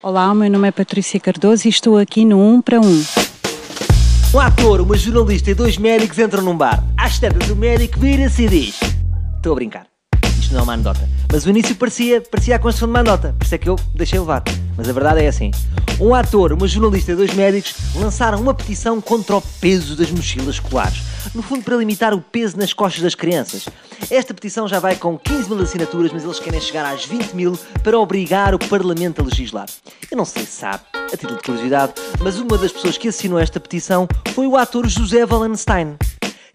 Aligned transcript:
Olá, 0.00 0.30
o 0.30 0.34
meu 0.36 0.48
nome 0.48 0.68
é 0.68 0.70
Patrícia 0.70 1.18
Cardoso 1.18 1.66
e 1.66 1.70
estou 1.70 1.98
aqui 1.98 2.24
no 2.24 2.38
1 2.38 2.62
para 2.62 2.80
1. 2.80 3.04
Um 4.32 4.38
ator, 4.38 4.80
uma 4.80 4.96
jornalista 4.96 5.50
e 5.50 5.54
dois 5.54 5.76
médicos 5.76 6.16
entram 6.20 6.40
num 6.40 6.56
bar. 6.56 6.84
Às 6.96 7.18
tantas, 7.18 7.50
o 7.50 7.56
médico 7.56 7.98
vira-se 7.98 8.44
e 8.44 8.48
diz: 8.48 8.78
Estou 9.34 9.50
a 9.50 9.54
brincar. 9.56 9.88
Isto 10.38 10.54
não 10.54 10.60
é 10.60 10.62
uma 10.62 10.74
anedota. 10.74 11.00
Mas 11.30 11.44
o 11.44 11.50
início 11.50 11.76
parecia, 11.76 12.22
parecia 12.22 12.56
a 12.56 12.58
construção 12.58 12.88
de 12.88 12.92
uma 12.92 13.00
anedota. 13.00 13.34
Por 13.38 13.44
isso 13.44 13.54
é 13.54 13.58
que 13.58 13.68
eu 13.68 13.76
deixei 13.94 14.18
levar. 14.18 14.42
Mas 14.76 14.88
a 14.88 14.92
verdade 14.92 15.22
é 15.22 15.28
assim: 15.28 15.50
um 16.00 16.14
ator, 16.14 16.52
uma 16.52 16.66
jornalista 16.66 17.12
e 17.12 17.16
dois 17.16 17.34
médicos 17.34 17.74
lançaram 17.94 18.40
uma 18.40 18.54
petição 18.54 19.00
contra 19.00 19.36
o 19.36 19.42
peso 19.60 19.94
das 19.94 20.10
mochilas 20.10 20.54
escolares. 20.54 21.02
No 21.34 21.42
fundo, 21.42 21.62
para 21.62 21.76
limitar 21.76 22.14
o 22.14 22.20
peso 22.20 22.56
nas 22.56 22.72
costas 22.72 23.02
das 23.02 23.14
crianças. 23.14 23.68
Esta 24.10 24.32
petição 24.32 24.66
já 24.66 24.78
vai 24.78 24.96
com 24.96 25.18
15 25.18 25.50
mil 25.50 25.60
assinaturas, 25.60 26.12
mas 26.12 26.24
eles 26.24 26.38
querem 26.38 26.60
chegar 26.60 26.86
às 26.86 27.04
20 27.04 27.32
mil 27.32 27.58
para 27.82 27.98
obrigar 27.98 28.54
o 28.54 28.58
Parlamento 28.58 29.20
a 29.20 29.24
legislar. 29.24 29.66
Eu 30.10 30.16
não 30.16 30.24
sei 30.24 30.44
se 30.44 30.52
sabe, 30.52 30.84
a 30.94 31.16
título 31.16 31.36
de 31.36 31.42
curiosidade, 31.42 31.94
mas 32.20 32.38
uma 32.38 32.56
das 32.56 32.72
pessoas 32.72 32.96
que 32.96 33.08
assinou 33.08 33.38
esta 33.38 33.60
petição 33.60 34.08
foi 34.34 34.46
o 34.46 34.56
ator 34.56 34.88
José 34.88 35.24
Wallenstein 35.24 35.96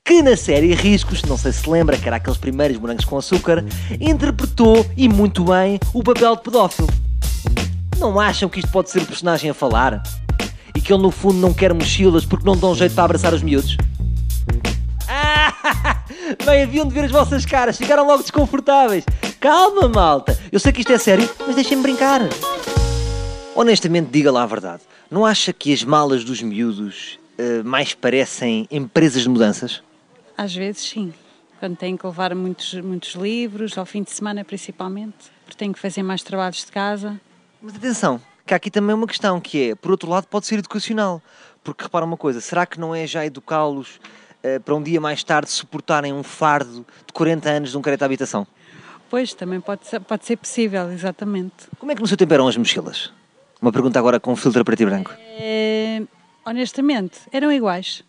que 0.05 0.21
na 0.21 0.35
série 0.35 0.75
Riscos, 0.75 1.23
não 1.23 1.38
sei 1.38 1.53
se 1.53 1.67
lembra, 1.67 1.98
que 1.98 2.05
era 2.05 2.17
aqueles 2.17 2.38
primeiros 2.38 2.77
morangos 2.77 3.05
com 3.05 3.17
açúcar, 3.17 3.63
interpretou, 4.02 4.85
e 4.98 5.07
muito 5.07 5.45
bem, 5.45 5.80
o 5.94 6.03
papel 6.03 6.35
de 6.35 6.44
pedófilo. 6.44 6.89
Não 7.98 8.20
acham 8.20 8.49
que 8.49 8.59
isto 8.59 8.70
pode 8.70 8.89
ser 8.89 9.02
um 9.02 9.05
personagem 9.05 9.49
a 9.49 9.53
falar? 9.53 10.03
E 10.75 10.81
que 10.81 10.91
ele 10.91 11.02
no 11.02 11.09
fundo 11.09 11.39
não 11.39 11.53
quer 11.53 11.73
mochilas 11.73 12.25
porque 12.25 12.45
não 12.45 12.58
dão 12.58 12.75
jeito 12.75 12.94
para 12.94 13.05
abraçar 13.05 13.34
os 13.34 13.41
miúdos? 13.41 13.77
Ah! 15.08 16.03
Bem, 16.45 16.63
haviam 16.63 16.85
de 16.85 16.94
ver 16.94 17.05
as 17.05 17.11
vossas 17.11 17.45
caras, 17.45 17.77
ficaram 17.77 18.05
logo 18.05 18.23
desconfortáveis. 18.23 19.05
Calma, 19.39 19.88
malta. 19.88 20.38
Eu 20.52 20.59
sei 20.59 20.73
que 20.73 20.81
isto 20.81 20.91
é 20.91 20.97
sério, 20.97 21.30
mas 21.47 21.55
deixem-me 21.55 21.81
brincar. 21.81 22.22
Honestamente, 23.55 24.09
diga 24.11 24.31
lá 24.31 24.44
a 24.44 24.47
verdade. 24.47 24.83
Não 25.09 25.25
acha 25.25 25.53
que 25.53 25.73
as 25.73 25.83
malas 25.83 26.25
dos 26.25 26.41
miúdos 26.41 27.17
uh, 27.39 27.64
mais 27.64 27.94
parecem 27.94 28.67
empresas 28.70 29.23
de 29.23 29.30
mudanças? 29.30 29.81
Às 30.38 30.56
vezes, 30.56 30.81
sim. 30.81 31.14
Quando 31.59 31.78
tenho 31.78 31.98
que 31.98 32.06
levar 32.06 32.36
muitos, 32.36 32.73
muitos 32.76 33.14
livros, 33.16 33.78
ao 33.78 33.86
fim 33.86 34.03
de 34.03 34.12
semana 34.12 34.44
principalmente, 34.44 35.31
porque 35.45 35.58
tenho 35.58 35.73
que 35.73 35.80
fazer 35.80 36.03
mais 36.03 36.22
trabalhos 36.22 36.66
de 36.66 36.72
casa. 36.72 37.20
Mas 37.62 37.76
atenção, 37.76 38.20
que 38.45 38.54
há 38.54 38.58
aqui 38.58 38.70
também 38.70 38.94
uma 38.94 39.08
questão 39.08 39.39
que 39.39 39.70
é, 39.72 39.76
por 39.76 39.92
outro 39.92 40.09
lado, 40.09 40.28
pode 40.28 40.45
ser 40.45 40.59
educacional. 40.59 41.22
Porque 41.64 41.84
repara 41.84 42.04
uma 42.04 42.17
coisa, 42.17 42.42
será 42.42 42.66
que 42.66 42.80
não 42.80 42.94
é 42.94 43.08
já 43.08 43.26
educá-los 43.26 44.00
uh, 44.44 44.59
para 44.59 44.76
um 44.76 44.84
dia 44.84 45.00
mais 45.00 45.23
tarde 45.23 45.50
suportarem 45.50 46.11
um 46.11 46.23
fardo 46.23 46.86
de 47.08 47.14
40 47.14 47.50
anos 47.50 47.72
de 47.72 47.78
um 47.78 47.81
crédito 47.81 48.00
de 48.00 48.06
habitação? 48.06 48.45
Pois, 49.09 49.34
também 49.34 49.61
pode 49.61 49.88
ser, 49.88 50.02
pode 50.02 50.26
ser 50.26 50.36
possível, 50.36 50.92
exatamente. 50.92 51.54
Como 51.80 51.92
é 51.92 51.95
que 51.95 52.02
no 52.02 52.08
seu 52.08 52.17
tempo 52.17 52.34
eram 52.34 52.48
as 52.48 52.58
mochilas? 52.58 53.14
Uma 53.61 53.72
pergunta 53.72 53.98
agora 53.98 54.20
com 54.20 54.36
filtro 54.36 54.66
preto 54.66 54.81
e 54.81 54.86
branco. 54.86 55.11
É, 55.39 56.02
honestamente, 56.45 57.20
eram 57.31 57.50
iguais. 57.50 58.04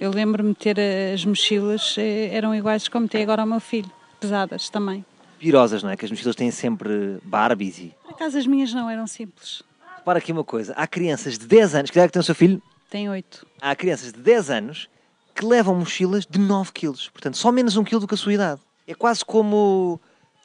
Eu 0.00 0.12
lembro-me 0.12 0.50
de 0.50 0.56
ter 0.56 0.76
as 1.12 1.24
mochilas, 1.24 1.96
eh, 1.98 2.30
eram 2.32 2.54
iguais 2.54 2.86
como 2.86 3.08
tem 3.08 3.22
agora 3.22 3.42
o 3.42 3.46
meu 3.46 3.58
filho, 3.58 3.90
pesadas 4.20 4.68
também. 4.68 5.04
Pirosas, 5.40 5.82
não 5.82 5.90
é? 5.90 5.96
Que 5.96 6.04
as 6.04 6.10
mochilas 6.10 6.36
têm 6.36 6.52
sempre 6.52 7.18
Barbies 7.24 7.78
e... 7.78 7.94
Por 8.04 8.12
acaso 8.12 8.38
as 8.38 8.46
minhas 8.46 8.72
não 8.72 8.88
eram 8.88 9.08
simples. 9.08 9.62
Repara 9.96 10.18
aqui 10.20 10.30
uma 10.30 10.44
coisa, 10.44 10.72
há 10.74 10.86
crianças 10.86 11.36
de 11.36 11.46
10 11.46 11.74
anos, 11.74 11.90
que 11.90 11.96
idade 11.96 12.06
é 12.06 12.08
que 12.08 12.12
tem 12.12 12.20
o 12.20 12.24
seu 12.24 12.34
filho? 12.34 12.62
Tem 12.88 13.10
8. 13.10 13.44
Há 13.60 13.74
crianças 13.74 14.12
de 14.12 14.20
10 14.20 14.50
anos 14.50 14.88
que 15.34 15.44
levam 15.44 15.74
mochilas 15.74 16.24
de 16.24 16.38
9 16.38 16.72
quilos, 16.72 17.08
portanto 17.08 17.36
só 17.36 17.50
menos 17.50 17.76
um 17.76 17.82
quilo 17.82 18.00
do 18.00 18.06
que 18.06 18.14
a 18.14 18.18
sua 18.18 18.32
idade. 18.32 18.60
É 18.86 18.94
quase 18.94 19.24
como 19.24 20.00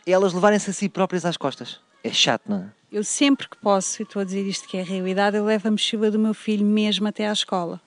elas 0.05 0.33
levarem-se 0.33 0.69
a 0.71 0.73
si 0.73 0.89
próprias 0.89 1.25
às 1.25 1.37
costas. 1.37 1.79
É 2.03 2.11
chato, 2.11 2.43
não 2.47 2.57
é? 2.57 2.65
Eu 2.91 3.03
sempre 3.03 3.47
que 3.47 3.57
posso, 3.57 4.01
e 4.01 4.03
estou 4.03 4.21
a 4.21 4.25
dizer 4.25 4.45
isto 4.47 4.67
que 4.67 4.77
é 4.77 4.81
a 4.81 4.83
realidade, 4.83 5.37
eu 5.37 5.45
levo 5.45 5.67
a 5.67 5.71
mochila 5.71 6.11
do 6.11 6.19
meu 6.19 6.33
filho 6.33 6.65
mesmo 6.65 7.07
até 7.07 7.27
à 7.27 7.31
escola 7.31 7.79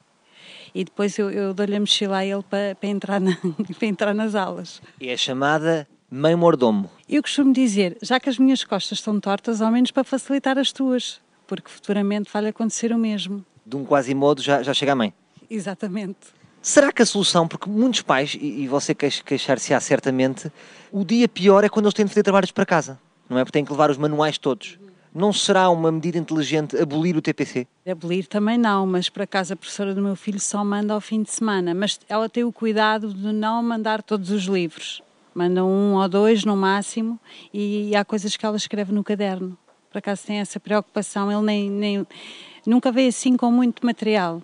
e 0.76 0.84
depois 0.84 1.18
eu, 1.18 1.30
eu 1.30 1.54
dou-lhe 1.54 1.74
a 1.74 1.80
mochila 1.80 2.18
a 2.18 2.26
ele 2.26 2.42
para, 2.42 2.74
para, 2.74 2.88
entrar 2.88 3.18
na, 3.18 3.34
para 3.78 3.88
entrar 3.88 4.14
nas 4.14 4.34
aulas. 4.34 4.82
É 5.00 5.14
a 5.14 5.16
chamada 5.16 5.88
mãe 6.10 6.36
mordomo. 6.36 6.90
Eu 7.08 7.22
costumo 7.22 7.50
dizer, 7.50 7.96
já 8.02 8.20
que 8.20 8.28
as 8.28 8.38
minhas 8.38 8.62
costas 8.62 8.98
estão 8.98 9.18
tortas, 9.18 9.62
ao 9.62 9.72
menos 9.72 9.90
para 9.90 10.04
facilitar 10.04 10.58
as 10.58 10.72
tuas, 10.72 11.18
porque 11.46 11.70
futuramente 11.70 12.28
vai 12.30 12.46
acontecer 12.46 12.92
o 12.92 12.98
mesmo. 12.98 13.42
De 13.64 13.74
um 13.74 13.86
quase 13.86 14.14
modo 14.14 14.42
já, 14.42 14.62
já 14.62 14.74
chega 14.74 14.92
a 14.92 14.94
mãe. 14.94 15.14
Exatamente. 15.48 16.18
Será 16.60 16.92
que 16.92 17.00
a 17.00 17.06
solução, 17.06 17.48
porque 17.48 17.70
muitos 17.70 18.02
pais, 18.02 18.36
e, 18.38 18.64
e 18.64 18.68
você 18.68 18.94
queixar-se-á 18.94 19.80
certamente, 19.80 20.52
o 20.92 21.06
dia 21.06 21.26
pior 21.26 21.64
é 21.64 21.70
quando 21.70 21.86
eles 21.86 21.94
têm 21.94 22.04
de 22.04 22.10
fazer 22.10 22.22
trabalhos 22.22 22.50
para 22.50 22.66
casa, 22.66 23.00
não 23.30 23.38
é? 23.38 23.44
Porque 23.44 23.52
têm 23.52 23.64
que 23.64 23.72
levar 23.72 23.90
os 23.90 23.96
manuais 23.96 24.36
todos 24.36 24.78
não 25.16 25.32
será 25.32 25.70
uma 25.70 25.90
medida 25.90 26.18
inteligente 26.18 26.76
abolir 26.76 27.16
o 27.16 27.22
TPC? 27.22 27.66
Abolir 27.88 28.26
também 28.26 28.58
não, 28.58 28.86
mas 28.86 29.08
por 29.08 29.22
acaso 29.22 29.54
a 29.54 29.56
professora 29.56 29.94
do 29.94 30.02
meu 30.02 30.14
filho 30.14 30.38
só 30.38 30.62
manda 30.62 30.92
ao 30.92 31.00
fim 31.00 31.22
de 31.22 31.30
semana, 31.30 31.74
mas 31.74 31.98
ela 32.08 32.28
tem 32.28 32.44
o 32.44 32.52
cuidado 32.52 33.12
de 33.12 33.32
não 33.32 33.62
mandar 33.62 34.02
todos 34.02 34.30
os 34.30 34.44
livros. 34.44 35.02
Manda 35.34 35.64
um 35.64 35.94
ou 35.94 36.08
dois 36.08 36.44
no 36.44 36.56
máximo 36.56 37.18
e 37.52 37.96
há 37.96 38.04
coisas 38.04 38.36
que 38.36 38.44
ela 38.44 38.56
escreve 38.56 38.92
no 38.92 39.02
caderno. 39.02 39.56
Por 39.90 39.98
acaso 39.98 40.26
tem 40.26 40.38
essa 40.38 40.60
preocupação, 40.60 41.32
ele 41.32 41.42
nem, 41.42 41.70
nem 41.70 42.06
nunca 42.66 42.92
veio 42.92 43.08
assim 43.08 43.36
com 43.36 43.50
muito 43.50 43.84
material. 43.84 44.42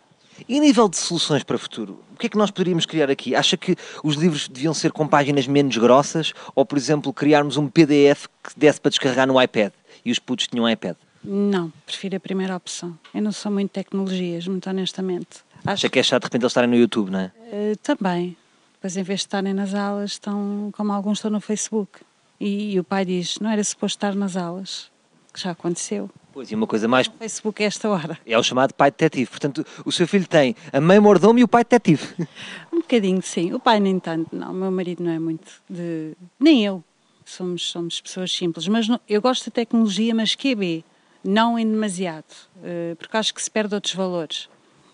E 0.48 0.58
a 0.58 0.60
nível 0.60 0.88
de 0.88 0.96
soluções 0.96 1.42
para 1.42 1.56
o 1.56 1.58
futuro, 1.58 2.00
o 2.14 2.18
que 2.18 2.26
é 2.26 2.28
que 2.28 2.36
nós 2.36 2.50
poderíamos 2.50 2.86
criar 2.86 3.10
aqui? 3.10 3.34
Acha 3.34 3.56
que 3.56 3.76
os 4.02 4.16
livros 4.16 4.48
deviam 4.48 4.74
ser 4.74 4.92
com 4.92 5.06
páginas 5.06 5.46
menos 5.46 5.76
grossas 5.76 6.32
ou, 6.54 6.64
por 6.64 6.76
exemplo, 6.78 7.12
criarmos 7.12 7.56
um 7.56 7.68
PDF 7.68 8.26
que 8.42 8.58
desse 8.58 8.80
para 8.80 8.90
descarregar 8.90 9.26
no 9.26 9.40
iPad? 9.40 9.72
e 10.04 10.10
os 10.10 10.18
putos 10.18 10.46
tinham 10.46 10.64
um 10.64 10.68
iPad? 10.68 10.96
Não, 11.24 11.72
prefiro 11.86 12.16
a 12.16 12.20
primeira 12.20 12.56
opção. 12.56 12.98
Eu 13.14 13.22
não 13.22 13.32
sou 13.32 13.52
muito 13.52 13.70
tecnologias, 13.70 14.46
muito 14.46 14.68
honestamente. 14.68 15.44
Acha 15.64 15.88
que 15.88 15.98
é 15.98 16.02
chato 16.02 16.22
de 16.22 16.26
repente 16.26 16.42
eles 16.42 16.50
estarem 16.50 16.70
no 16.70 16.76
YouTube, 16.76 17.10
não 17.10 17.20
é? 17.20 17.32
Uh, 17.36 17.76
também. 17.82 18.36
Pois 18.80 18.96
em 18.96 19.02
vez 19.04 19.20
de 19.20 19.26
estarem 19.26 19.54
nas 19.54 19.74
aulas, 19.74 20.12
estão 20.12 20.70
como 20.76 20.92
alguns 20.92 21.18
estão 21.18 21.30
no 21.30 21.40
Facebook. 21.40 22.00
E, 22.40 22.72
e, 22.74 22.80
o 22.80 22.84
pai 22.84 23.04
diz: 23.04 23.38
não 23.38 23.50
era 23.50 23.62
suposto 23.62 23.96
estar 23.96 24.16
nas 24.16 24.36
aulas, 24.36 24.90
que 25.32 25.40
já 25.40 25.50
aconteceu. 25.50 26.10
Pois, 26.32 26.50
e 26.50 26.54
uma 26.54 26.66
coisa 26.66 26.88
mais. 26.88 27.06
O 27.06 27.12
Facebook 27.12 27.62
é 27.62 27.66
esta 27.66 27.88
hora. 27.88 28.18
É 28.24 28.38
o 28.38 28.42
chamado 28.42 28.72
pai 28.72 28.90
detetive. 28.90 29.30
Portanto, 29.30 29.66
o 29.84 29.92
seu 29.92 30.08
filho 30.08 30.26
tem 30.26 30.56
a 30.72 30.80
mãe 30.80 30.98
mordomo 30.98 31.38
e 31.38 31.44
o 31.44 31.48
pai 31.48 31.62
detetive. 31.62 32.06
Um 32.72 32.80
bocadinho, 32.82 33.22
sim. 33.22 33.52
O 33.52 33.60
pai 33.60 33.78
nem 33.78 33.98
tanto, 33.98 34.34
não. 34.34 34.50
O 34.50 34.54
meu 34.54 34.70
marido 34.70 35.04
não 35.04 35.12
é 35.12 35.18
muito 35.18 35.62
de. 35.68 36.16
Nem 36.40 36.64
eu 36.64 36.82
somos, 37.24 37.70
somos 37.70 38.00
pessoas 38.00 38.32
simples. 38.32 38.66
Mas 38.68 38.88
não, 38.88 39.00
eu 39.08 39.20
gosto 39.20 39.46
da 39.46 39.54
tecnologia, 39.54 40.14
mas 40.14 40.34
QB, 40.34 40.84
não 41.24 41.58
em 41.58 41.66
demasiado, 41.66 42.24
uh, 42.56 42.96
porque 42.96 43.16
acho 43.16 43.32
que 43.34 43.42
se 43.42 43.50
perde 43.50 43.74
outros 43.74 43.94
valores. 43.94 44.48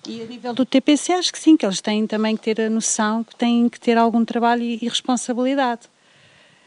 E 0.06 0.22
a 0.22 0.24
nível 0.24 0.54
do 0.54 0.64
TPC, 0.64 1.12
acho 1.12 1.32
que 1.32 1.38
sim, 1.38 1.56
que 1.56 1.66
eles 1.66 1.80
têm 1.80 2.06
também 2.06 2.36
que 2.36 2.42
ter 2.42 2.60
a 2.60 2.70
noção 2.70 3.24
que 3.24 3.34
têm 3.34 3.68
que 3.68 3.80
ter 3.80 3.98
algum 3.98 4.24
trabalho 4.24 4.62
e, 4.62 4.78
e 4.80 4.88
responsabilidade. 4.88 5.82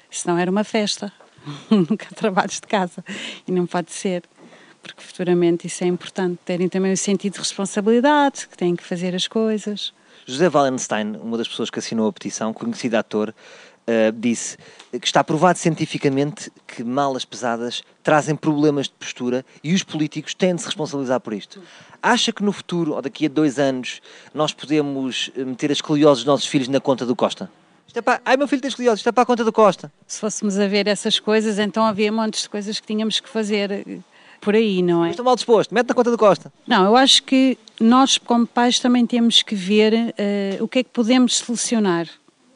Senão 0.10 0.38
era 0.38 0.52
uma 0.52 0.64
festa. 0.64 1.12
Nunca 1.70 2.08
trabalhos 2.16 2.56
de 2.56 2.68
casa. 2.68 3.04
E 3.48 3.52
não 3.52 3.66
pode 3.66 3.92
ser. 3.92 4.24
Porque 4.82 5.02
futuramente 5.02 5.68
isso 5.68 5.84
é 5.84 5.88
importante. 5.88 6.40
Terem 6.44 6.68
também 6.68 6.92
o 6.92 6.98
sentido 6.98 7.34
de 7.34 7.40
responsabilidade, 7.40 8.48
que 8.48 8.58
têm 8.58 8.76
que 8.76 8.84
fazer 8.84 9.16
as 9.16 9.28
coisas. 9.28 9.94
José 10.26 10.50
Wallenstein, 10.50 11.18
uma 11.22 11.38
das 11.38 11.48
pessoas 11.48 11.70
que 11.70 11.80
assinou 11.80 12.08
a 12.08 12.14
petição, 12.14 12.54
conhecido 12.54 12.96
ator, 12.96 13.34
uh, 13.88 14.12
disse 14.14 14.58
que 14.92 15.06
está 15.06 15.24
provado 15.24 15.58
cientificamente 15.58 16.52
que 16.68 16.84
malas 16.84 17.26
pesadas 17.26 17.84
trazem 18.04 18.36
problemas 18.36 18.88
de 18.88 18.94
postura 18.94 19.46
e 19.64 19.74
os 19.74 19.84
políticos 19.84 20.34
têm 20.34 20.56
de 20.56 20.62
se 20.62 20.68
responsabilizar 20.68 21.20
por 21.20 21.34
isto. 21.34 21.62
Acha 22.02 22.32
que 22.32 22.44
no 22.44 22.52
futuro, 22.52 22.94
ou 22.94 23.02
daqui 23.02 23.26
a 23.26 23.30
dois 23.30 23.60
anos, 23.60 24.02
nós 24.34 24.54
podemos 24.54 25.32
eh, 25.36 25.44
meter 25.44 25.72
as 25.72 25.78
escoliose 25.78 26.22
dos 26.22 26.26
nossos 26.26 26.48
filhos 26.48 26.68
na 26.68 26.80
conta 26.80 27.06
do 27.06 27.16
Costa? 27.16 27.50
Isto 27.92 28.00
é 28.00 28.02
para... 28.02 28.22
Ai, 28.24 28.38
meu 28.38 28.48
filho 28.48 28.62
tem 28.62 28.70
escoliose, 28.70 29.00
isto 29.00 29.10
é 29.10 29.12
para 29.12 29.24
a 29.24 29.26
conta 29.26 29.44
do 29.44 29.52
Costa. 29.52 29.92
Se 30.08 30.18
fôssemos 30.18 30.58
a 30.58 30.66
ver 30.66 30.88
essas 30.88 31.20
coisas, 31.20 31.60
então 31.60 31.84
havia 31.84 32.10
montes 32.10 32.44
de 32.44 32.50
coisas 32.50 32.80
que 32.80 32.88
tínhamos 32.88 33.20
que 33.20 33.28
fazer 33.28 33.70
eh, 33.70 33.98
por 34.40 34.56
aí, 34.56 34.82
não 34.82 35.04
é? 35.04 35.10
Estou 35.10 35.26
mal 35.26 35.36
disposto, 35.36 35.74
mete 35.74 35.90
na 35.90 35.94
conta 35.94 36.10
do 36.10 36.18
Costa. 36.18 36.54
Não, 36.66 36.86
eu 36.86 36.96
acho 36.96 37.22
que 37.24 37.58
nós, 37.82 38.18
como 38.18 38.48
pais, 38.48 38.80
também 38.80 39.06
temos 39.06 39.42
que 39.42 39.54
ver 39.54 39.94
uh, 39.94 40.64
o 40.64 40.70
que 40.70 40.80
é 40.80 40.84
que 40.86 40.90
podemos 40.90 41.36
solucionar 41.40 42.08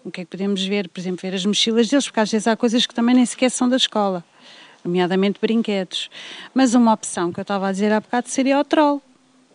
o 0.06 0.12
que 0.12 0.22
é 0.22 0.24
que 0.24 0.30
podemos 0.30 0.64
ver? 0.64 0.88
Por 0.88 1.02
exemplo, 1.02 1.20
ver 1.22 1.36
as 1.36 1.46
mochilas 1.46 1.90
deles, 1.90 2.06
porque 2.06 2.20
às 2.20 2.32
vezes 2.32 2.48
há 2.48 2.56
coisas 2.56 2.86
que 2.86 2.94
também 2.94 3.16
nem 3.16 3.26
sequer 3.26 3.50
são 3.50 3.68
da 3.68 3.76
escola, 3.76 4.24
nomeadamente 4.84 5.40
brinquedos. 5.42 6.12
Mas 6.54 6.76
uma 6.76 6.94
opção 6.94 7.34
que 7.34 7.40
eu 7.40 7.42
estava 7.42 7.68
a 7.68 7.72
dizer 7.72 7.92
há 7.92 8.00
bocado 8.00 8.30
seria 8.30 8.60
o 8.60 8.64
troll, 8.64 9.02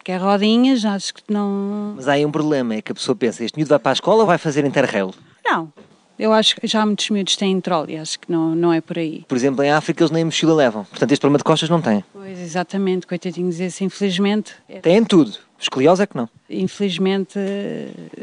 que 0.05 0.13
é 0.13 0.17
rodinhas, 0.17 0.85
acho 0.85 1.15
que 1.15 1.23
não. 1.29 1.95
Mas 1.97 2.09
há 2.09 2.13
aí 2.13 2.25
um 2.25 2.31
problema, 2.31 2.75
é 2.75 2.83
que 2.83 2.93
a 2.93 2.95
pessoa 2.95 3.15
pensa: 3.15 3.45
este 3.45 3.57
miúdo 3.57 3.69
vai 3.69 3.79
para 3.79 3.93
a 3.93 3.95
escola 3.95 4.21
ou 4.21 4.27
vai 4.27 4.39
fazer 4.39 4.65
interrail? 4.65 5.13
Não. 5.45 5.73
Eu 6.19 6.35
acho 6.35 6.57
que 6.57 6.67
já 6.67 6.85
muitos 6.85 7.09
miúdos 7.09 7.35
têm 7.35 7.59
troll 7.63 7.89
e 7.89 7.97
acho 7.97 8.21
que 8.21 8.31
não, 8.31 8.55
não 8.55 8.71
é 8.71 8.83
por 8.83 8.99
aí. 8.99 9.25
Por 9.27 9.39
exemplo, 9.39 9.65
em 9.65 9.71
África 9.71 10.03
eles 10.03 10.11
nem 10.11 10.23
mochila 10.23 10.55
levam. 10.55 10.85
Portanto, 10.85 11.13
este 11.13 11.21
problema 11.21 11.39
de 11.39 11.45
costas 11.45 11.71
não 11.71 11.81
tem. 11.81 12.05
Pois, 12.13 12.39
exatamente. 12.39 13.07
Coitadinhos 13.07 13.59
esse, 13.59 13.83
infelizmente... 13.85 14.53
É... 14.69 14.81
Têm 14.81 15.03
tudo. 15.03 15.39
Escoliose 15.59 16.03
é 16.03 16.07
que 16.07 16.15
não. 16.15 16.29
Infelizmente, 16.51 17.39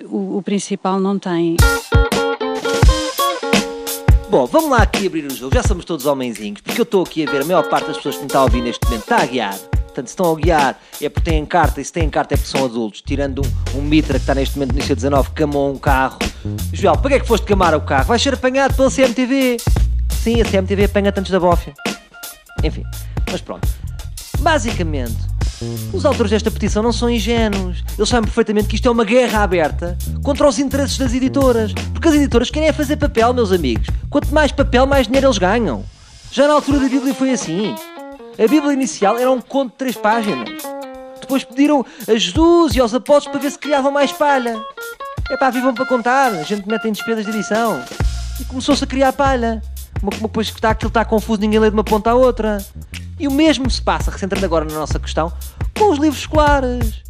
o, 0.06 0.38
o 0.38 0.44
principal 0.44 1.00
não 1.00 1.18
tem. 1.18 1.58
Bom, 4.30 4.46
vamos 4.46 4.70
lá 4.70 4.84
aqui 4.84 5.08
abrir 5.08 5.26
o 5.26 5.34
jogo. 5.34 5.56
Já 5.56 5.64
somos 5.64 5.84
todos 5.84 6.06
homenzinhos, 6.06 6.62
porque 6.62 6.80
eu 6.80 6.84
estou 6.84 7.02
aqui 7.02 7.26
a 7.26 7.32
ver 7.32 7.42
a 7.42 7.46
maior 7.46 7.68
parte 7.68 7.88
das 7.88 7.98
pessoas 7.98 8.16
que 8.16 8.22
me 8.22 8.28
está 8.28 8.40
a 8.40 8.44
ouvir 8.44 8.62
neste 8.62 8.86
momento 8.86 9.02
está 9.02 9.24
a 9.24 9.26
guiar, 9.26 9.58
Portanto, 9.98 10.10
se 10.10 10.12
estão 10.12 10.32
a 10.32 10.36
guiar 10.36 10.80
é 11.02 11.10
porque 11.10 11.32
têm 11.32 11.44
carta, 11.44 11.82
e 11.82 11.86
se 11.86 11.92
têm 11.92 12.08
carta 12.08 12.36
é 12.36 12.38
porque 12.38 12.52
são 12.52 12.66
adultos. 12.66 13.02
Tirando 13.02 13.42
um, 13.74 13.80
um 13.80 13.82
Mitra 13.82 14.14
que 14.14 14.24
está 14.24 14.36
neste 14.36 14.56
momento 14.56 14.74
no 14.74 14.78
início 14.78 14.96
19, 14.96 15.32
camou 15.32 15.74
um 15.74 15.78
carro. 15.78 16.20
Joel, 16.72 16.98
para 16.98 17.10
que 17.10 17.16
é 17.16 17.20
que 17.20 17.28
foste 17.28 17.48
camar 17.48 17.74
o 17.74 17.82
carro? 17.82 18.06
Vais 18.06 18.22
ser 18.22 18.36
apanhado 18.36 18.76
pela 18.76 18.92
CMTV. 18.92 19.58
Sim, 20.22 20.42
a 20.42 20.46
CMTV 20.46 20.86
apanha 20.86 21.12
tantos 21.12 21.32
da 21.32 21.40
bófia. 21.40 21.74
Enfim, 22.64 22.84
mas 23.32 23.42
pronto. 23.42 23.68
Basicamente, 24.40 25.18
os 25.92 26.06
autores 26.06 26.30
desta 26.30 26.52
petição 26.52 26.84
não 26.84 26.94
são 26.94 27.10
ingênuos. 27.10 27.84
Eles 27.98 28.08
sabem 28.08 28.26
perfeitamente 28.26 28.68
que 28.68 28.76
isto 28.76 28.88
é 28.88 28.92
uma 28.92 29.04
guerra 29.04 29.42
aberta 29.42 29.98
contra 30.22 30.48
os 30.48 30.60
interesses 30.60 30.96
das 31.00 31.12
editoras. 31.12 31.74
Porque 31.92 32.08
as 32.08 32.14
editoras 32.14 32.52
querem 32.52 32.70
é 32.70 32.74
fazer 32.74 32.98
papel, 32.98 33.34
meus 33.34 33.52
amigos. 33.52 33.88
Quanto 34.12 34.32
mais 34.32 34.52
papel, 34.52 34.86
mais 34.86 35.08
dinheiro 35.08 35.26
eles 35.26 35.40
ganham. 35.40 35.84
Já 36.32 36.48
na 36.48 36.54
altura 36.54 36.82
da 36.82 36.88
Bíblia 36.88 37.16
foi 37.16 37.32
assim. 37.32 37.74
A 38.40 38.48
Bíblia 38.48 38.72
inicial 38.72 39.18
era 39.18 39.32
um 39.32 39.42
conto 39.42 39.72
de 39.72 39.78
três 39.78 39.96
páginas. 39.96 40.48
Depois 41.20 41.44
pediram 41.44 41.84
a 42.08 42.16
Jesus 42.16 42.76
e 42.76 42.80
aos 42.80 42.94
apóstolos 42.94 43.32
para 43.32 43.42
ver 43.42 43.52
se 43.52 43.58
criavam 43.58 43.92
mais 43.92 44.12
palha. 44.12 44.56
É 45.32 45.38
pá, 45.38 45.50
vivam 45.50 45.74
para 45.74 45.86
contar. 45.88 46.32
A 46.34 46.44
gente 46.44 46.68
mete 46.68 46.88
em 46.88 46.92
despesas 46.92 47.26
de 47.26 47.32
edição. 47.32 47.84
E 48.40 48.46
começou-se 48.46 48.84
a 48.84 48.88
criar 48.88 49.12
palha. 49.14 49.60
Uma, 50.04 50.12
uma 50.20 50.30
coisa 50.30 50.52
que 50.52 50.60
está, 50.60 50.70
aquilo 50.70 50.90
está 50.90 51.04
confuso, 51.04 51.42
ninguém 51.42 51.60
lê 51.60 51.70
de 51.70 51.74
uma 51.74 51.84
ponta 51.84 52.12
à 52.12 52.14
outra. 52.14 52.64
E 53.20 53.28
o 53.28 53.32
mesmo 53.32 53.68
se 53.72 53.82
passa, 53.82 54.12
recentrando 54.12 54.46
agora 54.46 54.66
na 54.66 54.76
nossa 54.76 55.00
questão, 55.00 55.34
com 55.76 55.90
os 55.90 55.98
livros 55.98 56.20
escolares. 56.20 57.02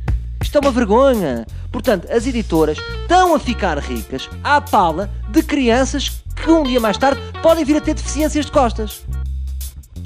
Isto 0.41 0.57
é 0.57 0.61
uma 0.61 0.71
vergonha. 0.71 1.45
Portanto, 1.73 2.07
as 2.09 2.25
editoras 2.25 2.77
estão 3.01 3.35
a 3.35 3.39
ficar 3.39 3.77
ricas 3.79 4.29
à 4.41 4.61
pala 4.61 5.09
de 5.27 5.43
crianças 5.43 6.23
que 6.41 6.49
um 6.49 6.63
dia 6.63 6.79
mais 6.79 6.97
tarde 6.97 7.21
podem 7.43 7.65
vir 7.65 7.75
a 7.75 7.81
ter 7.81 7.95
deficiências 7.95 8.45
de 8.45 8.51
costas. 8.53 9.03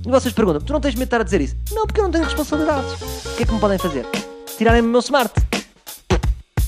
E 0.05 0.09
vocês 0.09 0.33
perguntam, 0.33 0.61
tu 0.61 0.73
não 0.73 0.79
tens 0.81 0.95
medo 0.95 1.01
de 1.01 1.07
estar 1.07 1.21
a 1.21 1.23
dizer 1.23 1.41
isso? 1.41 1.55
Não, 1.71 1.85
porque 1.85 1.99
eu 1.99 2.05
não 2.05 2.11
tenho 2.11 2.23
responsabilidades. 2.23 2.93
O 3.25 3.35
que 3.35 3.43
é 3.43 3.45
que 3.45 3.53
me 3.53 3.59
podem 3.59 3.77
fazer? 3.77 4.05
Tirarem-me 4.57 4.87
o 4.87 4.91
meu 4.91 4.99
smart. 4.99 5.31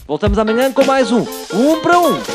Voltamos 0.06 0.38
amanhã 0.38 0.72
com 0.72 0.86
mais 0.86 1.12
um. 1.12 1.22
Um 1.54 1.82
para 1.82 2.00
um. 2.00 2.33